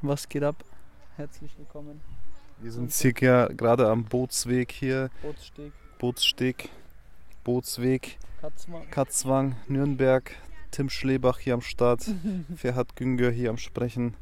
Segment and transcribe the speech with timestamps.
[0.00, 0.64] Was geht ab?
[1.16, 2.00] Herzlich willkommen.
[2.60, 5.10] Wir sind circa gerade am Bootsweg hier.
[5.22, 6.68] Bootssteg, Bootssteg,
[7.42, 8.88] Bootsweg, Katzmann.
[8.92, 10.30] Katzwang, Nürnberg.
[10.70, 12.04] Tim Schlebach hier am Start.
[12.56, 14.14] Ferhat Güngör hier am Sprechen.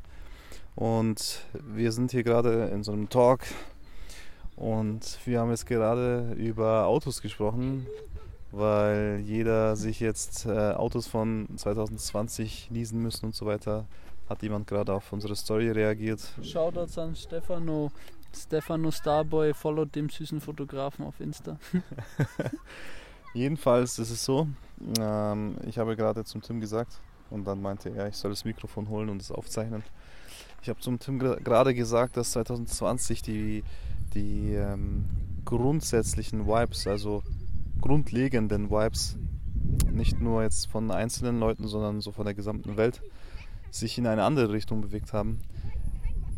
[0.76, 3.40] Und wir sind hier gerade in so einem Talk.
[4.56, 7.86] Und wir haben jetzt gerade über Autos gesprochen,
[8.50, 13.84] weil jeder sich jetzt äh, Autos von 2020 leasen müssen und so weiter.
[14.28, 16.20] Hat jemand gerade auf unsere Story reagiert.
[16.42, 17.90] Shoutouts an Stefano.
[18.34, 21.58] Stefano Starboy followt dem süßen Fotografen auf Insta.
[23.34, 24.48] Jedenfalls ist es so,
[24.98, 28.88] ähm, ich habe gerade zum Tim gesagt und dann meinte er, ich soll das Mikrofon
[28.88, 29.82] holen und es aufzeichnen.
[30.62, 33.62] Ich habe zum Tim gerade gesagt, dass 2020 die,
[34.14, 35.04] die ähm,
[35.44, 37.22] grundsätzlichen Vibes, also
[37.80, 39.16] grundlegenden Vibes,
[39.92, 43.02] nicht nur jetzt von einzelnen Leuten, sondern so von der gesamten Welt,
[43.70, 45.40] sich in eine andere Richtung bewegt haben.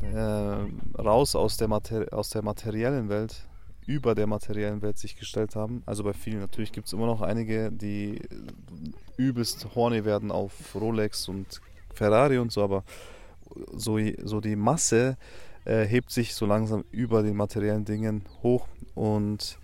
[0.02, 1.70] Äh, raus aus der,
[2.12, 3.46] aus der materiellen Welt,
[3.86, 5.82] über der materiellen Welt sich gestellt haben.
[5.86, 8.20] Also bei vielen natürlich gibt es immer noch einige, die
[9.16, 11.60] übelst horny werden auf Rolex und
[11.94, 12.84] Ferrari und so, aber
[13.72, 15.16] so, so die Masse
[15.64, 19.58] äh, hebt sich so langsam über den materiellen Dingen hoch und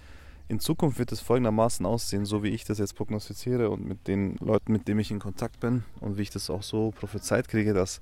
[0.49, 4.37] in Zukunft wird es folgendermaßen aussehen, so wie ich das jetzt prognostiziere und mit den
[4.37, 7.73] Leuten, mit denen ich in Kontakt bin und wie ich das auch so prophezeit kriege,
[7.73, 8.01] dass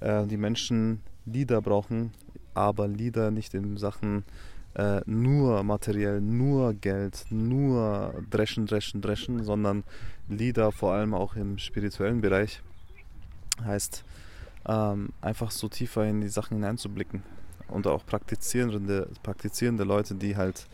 [0.00, 2.12] äh, die Menschen Lieder brauchen,
[2.54, 4.24] aber Lieder nicht in Sachen
[4.74, 9.84] äh, nur materiell, nur Geld, nur dreschen, dreschen, dreschen, sondern
[10.28, 12.62] Lieder vor allem auch im spirituellen Bereich.
[13.64, 14.04] Heißt,
[14.68, 17.22] ähm, einfach so tiefer in die Sachen hineinzublicken
[17.68, 20.66] und auch praktizierende, praktizierende Leute, die halt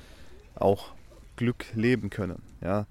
[0.55, 0.95] auch
[1.37, 2.43] Glück leben können.
[2.61, 2.87] Ja,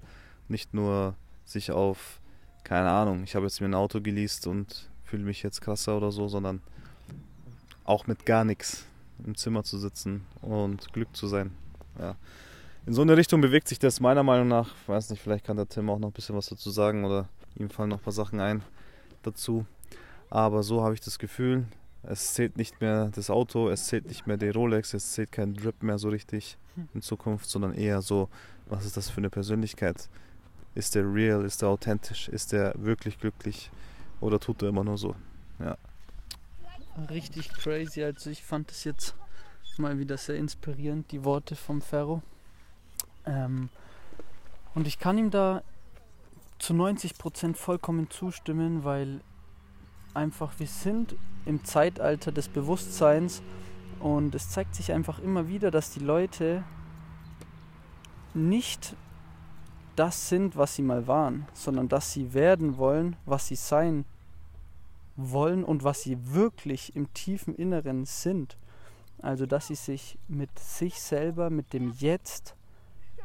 [0.48, 2.20] nicht nur sich auf,
[2.64, 6.10] keine Ahnung, ich habe jetzt mir ein Auto geleast und fühle mich jetzt krasser oder
[6.10, 6.60] so, sondern
[7.84, 8.86] auch mit gar nichts
[9.24, 11.52] im Zimmer zu sitzen und Glück zu sein.
[11.98, 12.16] Ja.
[12.86, 14.74] In so eine Richtung bewegt sich das meiner Meinung nach.
[14.82, 17.28] Ich weiß nicht, vielleicht kann der Tim auch noch ein bisschen was dazu sagen oder
[17.56, 18.62] ihm fallen noch ein paar Sachen ein
[19.22, 19.66] dazu.
[20.30, 21.66] Aber so habe ich das Gefühl,
[22.02, 25.54] es zählt nicht mehr das Auto, es zählt nicht mehr die Rolex, es zählt kein
[25.54, 26.56] Drip mehr so richtig
[26.94, 28.28] in Zukunft, sondern eher so,
[28.66, 30.08] was ist das für eine Persönlichkeit?
[30.74, 33.70] Ist der real, ist der authentisch, ist der wirklich glücklich
[34.20, 35.14] oder tut er immer nur so?
[35.58, 35.76] Ja.
[37.10, 38.02] Richtig crazy.
[38.02, 39.14] Also ich fand es jetzt
[39.78, 42.22] mal wieder sehr inspirierend, die Worte vom Ferro.
[43.26, 43.68] Ähm,
[44.74, 45.62] und ich kann ihm da
[46.58, 49.20] zu 90% vollkommen zustimmen, weil
[50.14, 51.16] einfach wir sind
[51.46, 53.42] im Zeitalter des Bewusstseins
[54.00, 56.64] und es zeigt sich einfach immer wieder, dass die Leute
[58.34, 58.96] nicht
[59.96, 64.04] das sind, was sie mal waren, sondern dass sie werden wollen, was sie sein
[65.16, 68.56] wollen und was sie wirklich im tiefen Inneren sind.
[69.20, 72.56] Also dass sie sich mit sich selber, mit dem Jetzt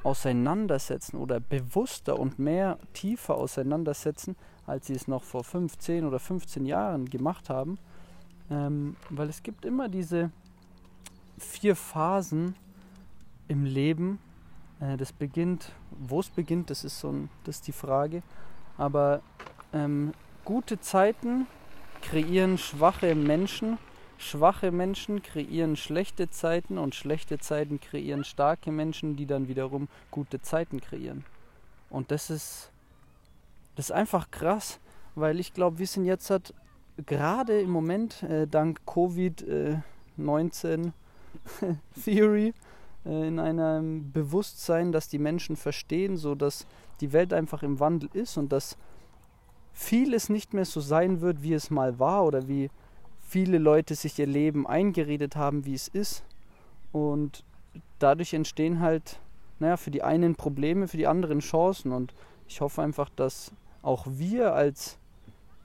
[0.03, 4.35] auseinandersetzen oder bewusster und mehr tiefer auseinandersetzen,
[4.65, 7.79] als sie es noch vor 15 oder 15 Jahren gemacht haben.
[8.49, 10.31] Ähm, weil es gibt immer diese
[11.37, 12.55] vier Phasen
[13.47, 14.19] im Leben.
[14.79, 18.23] Äh, das beginnt, wo es beginnt, das ist so ein, das ist die Frage.
[18.77, 19.21] Aber
[19.73, 20.13] ähm,
[20.45, 21.47] gute Zeiten
[22.01, 23.77] kreieren schwache Menschen,
[24.17, 30.41] schwache Menschen kreieren schlechte Zeiten und schlechte Zeiten kreieren starke Menschen, die dann wiederum gute
[30.41, 31.25] Zeiten kreieren.
[31.89, 32.71] Und das ist,
[33.75, 34.79] das ist einfach krass,
[35.15, 36.31] weil ich glaube, wir sind jetzt
[37.05, 40.91] gerade im Moment äh, dank Covid-19
[42.03, 42.53] Theory
[43.05, 46.65] äh, in einem Bewusstsein, dass die Menschen verstehen, so dass
[47.01, 48.77] die Welt einfach im Wandel ist und dass
[49.73, 52.69] vieles nicht mehr so sein wird, wie es mal war oder wie
[53.21, 56.23] viele Leute sich ihr Leben eingeredet haben, wie es ist.
[56.91, 57.43] Und
[57.99, 59.19] dadurch entstehen halt,
[59.59, 61.91] naja, für die einen Probleme, für die anderen Chancen.
[61.91, 62.13] Und
[62.47, 64.97] ich hoffe einfach, dass auch wir als,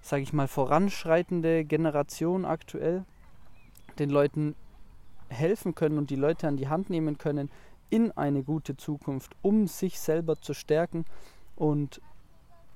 [0.03, 3.05] sage ich mal, voranschreitende Generation aktuell
[3.99, 4.55] den Leuten
[5.29, 7.51] helfen können und die Leute an die Hand nehmen können
[7.89, 11.05] in eine gute Zukunft, um sich selber zu stärken
[11.57, 12.01] und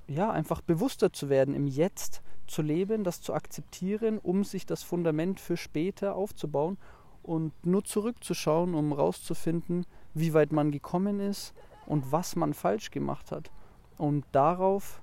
[0.08, 4.84] ja, einfach bewusster zu werden, im Jetzt zu leben, das zu akzeptieren, um sich das
[4.84, 6.78] Fundament für später aufzubauen
[7.24, 9.84] und nur zurückzuschauen, um rauszufinden,
[10.14, 11.54] wie weit man gekommen ist
[11.86, 13.50] und was man falsch gemacht hat.
[13.98, 15.02] Und darauf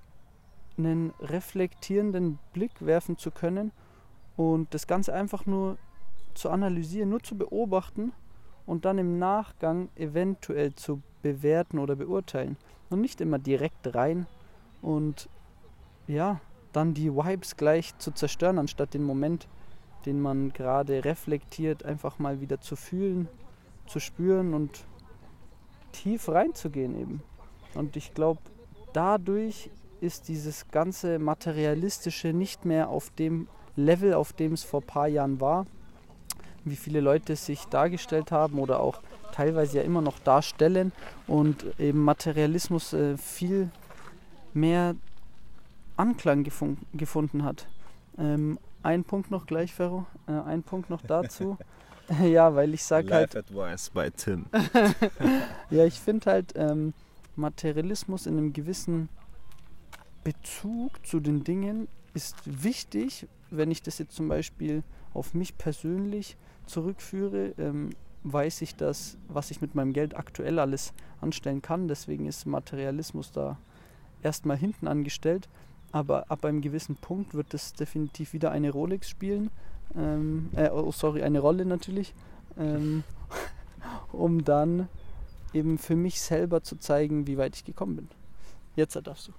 [0.78, 3.72] einen reflektierenden Blick werfen zu können
[4.36, 5.78] und das Ganze einfach nur
[6.34, 8.12] zu analysieren, nur zu beobachten
[8.66, 12.58] und dann im Nachgang eventuell zu bewerten oder beurteilen.
[12.90, 14.28] Und nicht immer direkt rein
[14.82, 15.30] und
[16.08, 16.40] ja,
[16.72, 19.48] dann die Vibes gleich zu zerstören, anstatt den Moment
[20.06, 23.28] den man gerade reflektiert, einfach mal wieder zu fühlen,
[23.88, 24.86] zu spüren und
[25.92, 27.24] tief reinzugehen eben.
[27.76, 28.42] Und ich glaube,
[28.94, 29.70] dadurch
[30.04, 35.08] ist dieses ganze Materialistische nicht mehr auf dem Level, auf dem es vor ein paar
[35.08, 35.66] Jahren war,
[36.64, 39.02] wie viele Leute sich dargestellt haben oder auch
[39.32, 40.92] teilweise ja immer noch darstellen
[41.26, 43.72] und eben Materialismus äh, viel
[44.54, 44.96] mehr
[45.98, 46.44] Anklang
[46.94, 47.68] gefunden hat.
[48.18, 50.06] Ähm, ein Punkt noch gleich, Ferro.
[50.28, 51.58] Äh, ein Punkt noch dazu.
[52.24, 53.36] ja, weil ich sage halt.
[53.36, 54.46] Advice bei Tim.
[55.70, 56.94] ja, ich finde halt ähm,
[57.36, 59.10] Materialismus in einem gewissen
[60.24, 64.84] Bezug zu den Dingen ist wichtig, wenn ich das jetzt zum Beispiel
[65.14, 67.92] auf mich persönlich zurückführe, ähm,
[68.24, 71.88] weiß ich das, was ich mit meinem Geld aktuell alles anstellen kann.
[71.88, 73.58] Deswegen ist Materialismus da
[74.22, 75.50] erstmal hinten angestellt.
[75.92, 79.52] Aber ab einem gewissen Punkt wird es definitiv wieder eine Rolex spielen.
[79.96, 82.16] Ähm, äh, oh, sorry, eine Rolle natürlich.
[82.58, 83.04] Ähm,
[84.12, 84.88] um dann
[85.54, 88.08] eben für mich selber zu zeigen, wie weit ich gekommen bin.
[88.76, 89.34] Jetzt darfst du.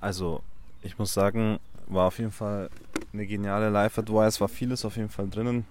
[0.00, 0.42] Also,
[0.82, 2.70] ich muss sagen, war auf jeden Fall
[3.12, 5.64] eine geniale Live-Advice, war vieles auf jeden Fall drinnen.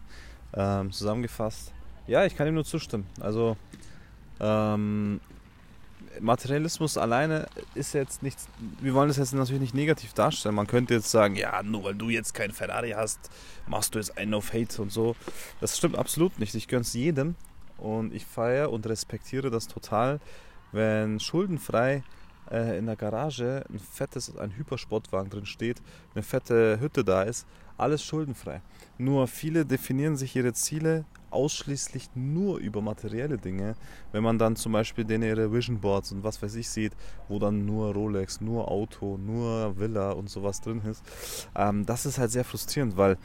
[0.53, 1.71] Ähm, zusammengefasst.
[2.07, 3.05] Ja, ich kann ihm nur zustimmen.
[3.19, 3.55] Also,
[4.39, 5.19] ähm,
[6.19, 8.47] Materialismus alleine ist jetzt nichts,
[8.81, 10.55] wir wollen das jetzt natürlich nicht negativ darstellen.
[10.55, 13.29] Man könnte jetzt sagen, ja, nur weil du jetzt kein Ferrari hast,
[13.67, 15.15] machst du jetzt einen auf Hate und so.
[15.61, 16.55] Das stimmt absolut nicht.
[16.55, 17.35] Ich gönne es jedem
[17.77, 20.19] und ich feiere und respektiere das total,
[20.71, 22.03] wenn schuldenfrei
[22.51, 25.81] äh, in der Garage ein fettes, ein Hypersportwagen drin steht,
[26.13, 27.47] eine fette Hütte da ist,
[27.77, 28.61] alles schuldenfrei.
[28.97, 33.75] Nur viele definieren sich ihre Ziele ausschließlich nur über materielle Dinge.
[34.11, 36.93] Wenn man dann zum Beispiel denen ihre Vision Boards und was weiß ich sieht,
[37.27, 41.03] wo dann nur Rolex, nur Auto, nur Villa und sowas drin ist,
[41.55, 43.17] ähm, das ist halt sehr frustrierend, weil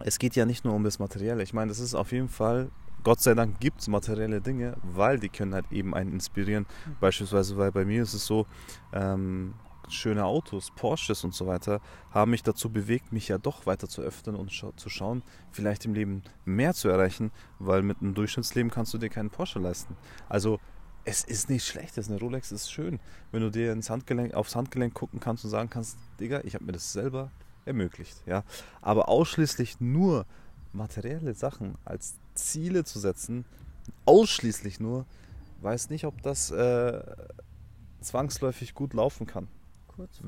[0.00, 1.42] es geht ja nicht nur um das Materielle.
[1.42, 2.70] Ich meine, das ist auf jeden Fall
[3.04, 6.66] Gott sei Dank gibt es materielle Dinge, weil die können halt eben einen inspirieren.
[6.86, 6.96] Mhm.
[7.00, 8.46] Beispielsweise, weil bei mir ist es so,
[8.92, 9.54] ähm,
[9.90, 11.80] schöne Autos, Porsches und so weiter,
[12.10, 15.84] haben mich dazu bewegt, mich ja doch weiter zu öffnen und scha zu schauen, vielleicht
[15.84, 19.96] im Leben mehr zu erreichen, weil mit einem Durchschnittsleben kannst du dir keinen Porsche leisten.
[20.28, 20.60] Also
[21.04, 23.00] es ist nicht schlecht, das ist eine Rolex ist schön,
[23.32, 26.64] wenn du dir ins Handgelenk, aufs Handgelenk gucken kannst und sagen kannst, Digga, ich habe
[26.64, 27.30] mir das selber
[27.64, 28.22] ermöglicht.
[28.26, 28.44] Ja?
[28.82, 30.26] Aber ausschließlich nur
[30.72, 33.44] materielle Sachen als Ziele zu setzen,
[34.04, 35.06] ausschließlich nur,
[35.60, 37.02] weiß nicht, ob das äh,
[38.00, 39.48] zwangsläufig gut laufen kann.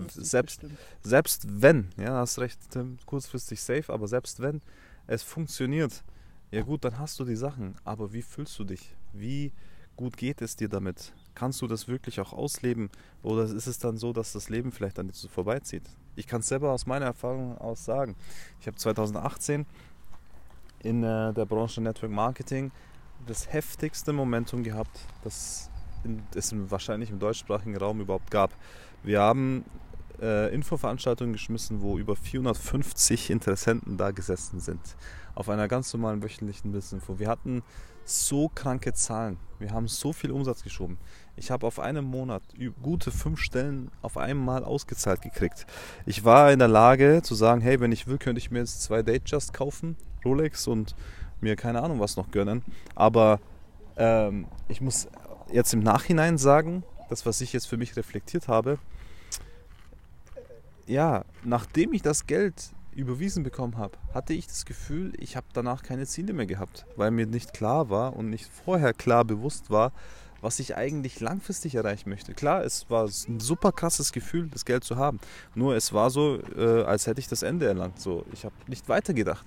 [0.09, 0.62] Selbst,
[1.03, 4.61] selbst wenn, ja, hast recht, Tim, kurzfristig safe, aber selbst wenn
[5.07, 6.03] es funktioniert,
[6.51, 7.77] ja gut, dann hast du die Sachen.
[7.85, 8.97] Aber wie fühlst du dich?
[9.12, 9.53] Wie
[9.97, 11.12] gut geht es dir damit?
[11.35, 12.91] Kannst du das wirklich auch ausleben?
[13.23, 15.85] Oder ist es dann so, dass das Leben vielleicht an dir vorbeizieht?
[16.17, 18.17] Ich kann es selber aus meiner Erfahrung aus sagen.
[18.61, 19.65] Ich habe 2018
[20.82, 22.71] in äh, der Branche Network Marketing
[23.27, 25.71] das heftigste Momentum gehabt, das
[26.35, 28.50] es wahrscheinlich im deutschsprachigen Raum überhaupt gab.
[29.03, 29.65] Wir haben
[30.21, 34.81] äh, Infoveranstaltungen geschmissen, wo über 450 Interessenten da gesessen sind.
[35.35, 37.19] Auf einer ganz normalen wöchentlichen Business-Info.
[37.19, 37.62] Wir hatten
[38.05, 39.38] so kranke Zahlen.
[39.58, 40.99] Wir haben so viel Umsatz geschoben.
[41.37, 42.43] Ich habe auf einem Monat
[42.82, 45.67] gute fünf Stellen auf einmal ausgezahlt gekriegt.
[46.06, 48.82] Ich war in der Lage zu sagen, hey, wenn ich will, könnte ich mir jetzt
[48.82, 50.95] zwei Datejust kaufen Rolex und
[51.40, 52.62] mir keine Ahnung was noch gönnen.
[52.95, 53.40] Aber
[53.97, 55.09] ähm, ich muss
[55.52, 58.78] jetzt im Nachhinein sagen, das, was ich jetzt für mich reflektiert habe,
[60.87, 65.82] ja, nachdem ich das Geld überwiesen bekommen habe, hatte ich das Gefühl, ich habe danach
[65.82, 69.92] keine Ziele mehr gehabt, weil mir nicht klar war und nicht vorher klar bewusst war,
[70.40, 72.35] was ich eigentlich langfristig erreichen möchte.
[72.35, 75.20] Klar, es war ein super krasses Gefühl, das Geld zu haben.
[75.54, 78.00] Nur es war so, äh, als hätte ich das Ende erlangt.
[78.00, 79.47] So, ich habe nicht weitergedacht.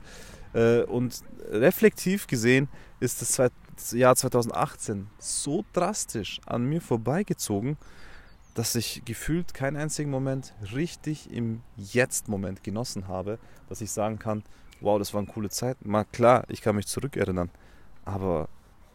[0.53, 2.67] Äh, und reflektiv gesehen
[3.00, 7.77] ist das Jahr 2018 so drastisch an mir vorbeigezogen,
[8.53, 14.43] dass ich gefühlt keinen einzigen Moment richtig im Jetzt-Moment genossen habe, dass ich sagen kann,
[14.81, 15.83] wow, das war eine coole Zeit.
[15.86, 17.50] Mal klar, ich kann mich zurückerinnern,
[18.05, 18.50] aber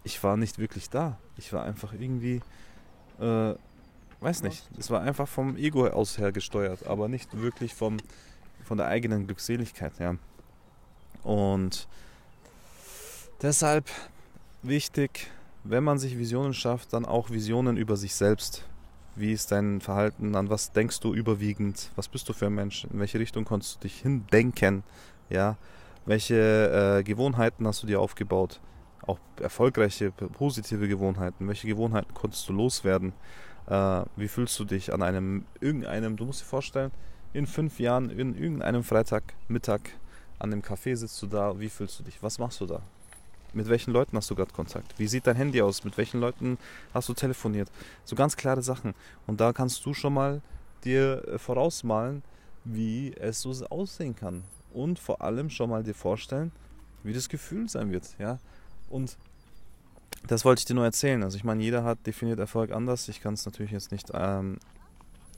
[0.04, 1.18] ich war nicht wirklich da.
[1.36, 2.40] Ich war einfach irgendwie,
[3.20, 3.54] äh,
[4.20, 7.96] weiß nicht, es war einfach vom Ego aus her gesteuert, aber nicht wirklich vom,
[8.64, 10.16] von der eigenen Glückseligkeit, ja.
[11.22, 11.88] Und
[13.42, 13.90] deshalb
[14.62, 15.30] wichtig,
[15.64, 18.64] wenn man sich Visionen schafft, dann auch Visionen über sich selbst.
[19.18, 20.36] Wie ist dein Verhalten?
[20.36, 21.90] An was denkst du überwiegend?
[21.96, 22.84] Was bist du für ein Mensch?
[22.84, 24.84] In welche Richtung konntest du dich hindenken?
[25.28, 25.56] Ja,
[26.06, 28.60] welche äh, Gewohnheiten hast du dir aufgebaut?
[29.02, 31.48] Auch erfolgreiche, positive Gewohnheiten.
[31.48, 33.12] Welche Gewohnheiten konntest du loswerden?
[33.66, 36.16] Äh, wie fühlst du dich an einem irgendeinem?
[36.16, 36.92] Du musst dir vorstellen,
[37.32, 39.80] in fünf Jahren in irgendeinem Freitagmittag
[40.38, 42.22] an dem Café sitzt du da, wie fühlst du dich?
[42.22, 42.82] Was machst du da?
[43.58, 44.96] Mit welchen Leuten hast du gerade Kontakt?
[45.00, 45.82] Wie sieht dein Handy aus?
[45.82, 46.58] Mit welchen Leuten
[46.94, 47.68] hast du telefoniert?
[48.04, 48.94] So ganz klare Sachen.
[49.26, 50.42] Und da kannst du schon mal
[50.84, 52.22] dir äh, vorausmalen,
[52.64, 54.44] wie es so aussehen kann.
[54.72, 56.52] Und vor allem schon mal dir vorstellen,
[57.02, 58.14] wie das Gefühl sein wird.
[58.20, 58.38] Ja?
[58.90, 59.16] Und
[60.28, 61.24] das wollte ich dir nur erzählen.
[61.24, 63.08] Also ich meine, jeder hat definiert Erfolg anders.
[63.08, 64.58] Ich kann es natürlich jetzt nicht ähm,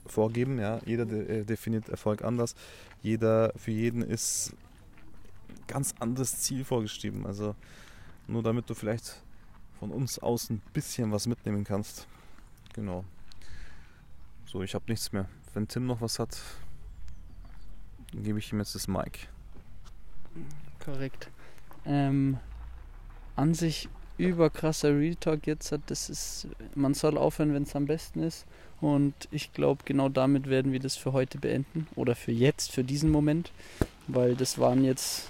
[0.04, 0.58] vorgeben.
[0.58, 0.78] Ja?
[0.84, 2.54] Jeder de äh, definiert Erfolg anders.
[3.00, 4.52] Jeder, für jeden ist
[5.66, 7.24] ganz anderes Ziel vorgeschrieben.
[7.24, 7.54] Also
[8.30, 9.22] nur damit du vielleicht
[9.78, 12.06] von uns aus ein bisschen was mitnehmen kannst.
[12.74, 13.04] Genau.
[14.46, 15.26] So, ich habe nichts mehr.
[15.54, 16.40] Wenn Tim noch was hat,
[18.12, 19.28] gebe ich ihm jetzt das Mic.
[20.84, 21.30] Korrekt.
[21.84, 22.38] Ähm,
[23.36, 27.86] an sich überkrasser Real Talk jetzt hat, das ist, man soll aufhören, wenn es am
[27.86, 28.46] besten ist.
[28.80, 31.86] Und ich glaube, genau damit werden wir das für heute beenden.
[31.96, 33.52] Oder für jetzt, für diesen Moment.
[34.06, 35.28] Weil das waren jetzt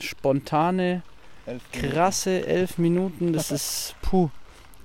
[0.00, 1.02] spontane,
[1.48, 3.32] elf krasse elf Minuten.
[3.32, 4.30] Das ist, puh.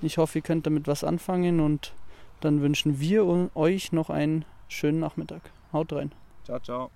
[0.02, 1.92] Ich hoffe, ihr könnt damit was anfangen und
[2.40, 5.50] dann wünschen wir euch noch einen schönen Nachmittag.
[5.72, 6.12] Haut rein.
[6.44, 6.90] Ciao, ciao.